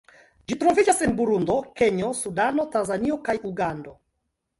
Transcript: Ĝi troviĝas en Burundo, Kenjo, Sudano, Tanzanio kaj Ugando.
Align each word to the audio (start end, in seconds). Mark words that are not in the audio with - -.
Ĝi 0.51 0.55
troviĝas 0.61 1.01
en 1.07 1.11
Burundo, 1.19 1.57
Kenjo, 1.81 2.09
Sudano, 2.21 2.65
Tanzanio 2.77 3.19
kaj 3.29 3.37
Ugando. 3.51 3.95